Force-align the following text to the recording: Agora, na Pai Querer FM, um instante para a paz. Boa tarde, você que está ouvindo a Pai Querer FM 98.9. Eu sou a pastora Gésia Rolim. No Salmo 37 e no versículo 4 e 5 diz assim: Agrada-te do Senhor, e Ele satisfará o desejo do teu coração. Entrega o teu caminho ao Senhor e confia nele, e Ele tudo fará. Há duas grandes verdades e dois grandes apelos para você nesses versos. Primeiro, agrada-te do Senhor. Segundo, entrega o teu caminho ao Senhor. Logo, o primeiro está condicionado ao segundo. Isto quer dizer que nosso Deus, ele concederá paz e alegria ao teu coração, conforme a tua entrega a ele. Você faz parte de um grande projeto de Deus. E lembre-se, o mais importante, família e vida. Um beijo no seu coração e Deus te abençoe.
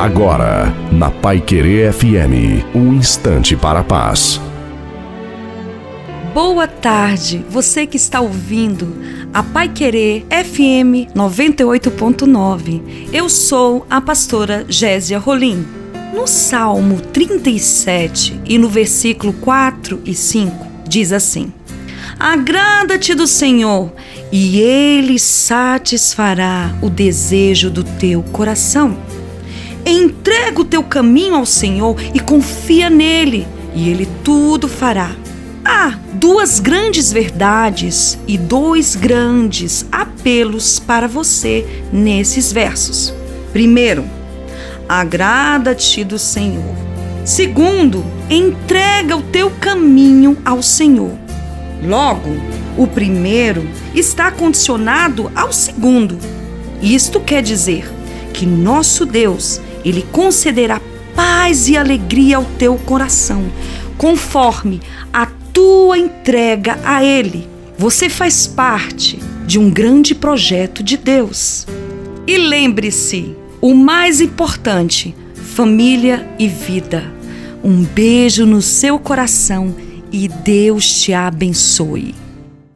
Agora, 0.00 0.74
na 0.90 1.10
Pai 1.10 1.42
Querer 1.42 1.92
FM, 1.92 2.64
um 2.74 2.94
instante 2.94 3.54
para 3.54 3.80
a 3.80 3.84
paz. 3.84 4.40
Boa 6.32 6.66
tarde, 6.66 7.44
você 7.50 7.86
que 7.86 7.98
está 7.98 8.18
ouvindo 8.18 8.96
a 9.34 9.42
Pai 9.42 9.68
Querer 9.68 10.24
FM 10.30 11.12
98.9. 11.14 13.10
Eu 13.12 13.28
sou 13.28 13.86
a 13.90 14.00
pastora 14.00 14.64
Gésia 14.70 15.18
Rolim. 15.18 15.66
No 16.14 16.26
Salmo 16.26 16.98
37 16.98 18.40
e 18.46 18.56
no 18.56 18.70
versículo 18.70 19.34
4 19.34 20.00
e 20.06 20.14
5 20.14 20.66
diz 20.88 21.12
assim: 21.12 21.52
Agrada-te 22.18 23.14
do 23.14 23.26
Senhor, 23.26 23.92
e 24.32 24.60
Ele 24.60 25.18
satisfará 25.18 26.74
o 26.80 26.88
desejo 26.88 27.70
do 27.70 27.84
teu 27.84 28.22
coração. 28.22 28.96
Entrega 29.86 30.60
o 30.60 30.64
teu 30.64 30.82
caminho 30.82 31.34
ao 31.34 31.46
Senhor 31.46 31.96
e 32.14 32.20
confia 32.20 32.90
nele, 32.90 33.46
e 33.74 33.88
Ele 33.88 34.08
tudo 34.24 34.68
fará. 34.68 35.10
Há 35.64 35.98
duas 36.14 36.58
grandes 36.58 37.12
verdades 37.12 38.18
e 38.26 38.36
dois 38.36 38.96
grandes 38.96 39.86
apelos 39.92 40.78
para 40.78 41.06
você 41.06 41.66
nesses 41.92 42.52
versos. 42.52 43.12
Primeiro, 43.52 44.04
agrada-te 44.88 46.02
do 46.02 46.18
Senhor. 46.18 46.74
Segundo, 47.24 48.04
entrega 48.28 49.16
o 49.16 49.22
teu 49.22 49.50
caminho 49.50 50.36
ao 50.44 50.62
Senhor. 50.62 51.12
Logo, 51.86 52.30
o 52.76 52.86
primeiro 52.86 53.66
está 53.94 54.30
condicionado 54.30 55.30
ao 55.34 55.52
segundo. 55.52 56.18
Isto 56.82 57.20
quer 57.20 57.42
dizer 57.42 57.90
que 58.32 58.46
nosso 58.46 59.04
Deus, 59.04 59.60
ele 59.84 60.04
concederá 60.12 60.80
paz 61.14 61.68
e 61.68 61.76
alegria 61.76 62.36
ao 62.36 62.44
teu 62.44 62.76
coração, 62.76 63.44
conforme 63.96 64.80
a 65.12 65.26
tua 65.52 65.98
entrega 65.98 66.78
a 66.84 67.04
ele. 67.04 67.48
Você 67.78 68.08
faz 68.08 68.46
parte 68.46 69.18
de 69.46 69.58
um 69.58 69.70
grande 69.70 70.14
projeto 70.14 70.82
de 70.82 70.96
Deus. 70.96 71.66
E 72.26 72.36
lembre-se, 72.38 73.34
o 73.60 73.74
mais 73.74 74.20
importante, 74.20 75.14
família 75.34 76.26
e 76.38 76.46
vida. 76.46 77.12
Um 77.62 77.82
beijo 77.82 78.46
no 78.46 78.62
seu 78.62 78.98
coração 78.98 79.74
e 80.12 80.28
Deus 80.28 81.02
te 81.02 81.12
abençoe. 81.12 82.14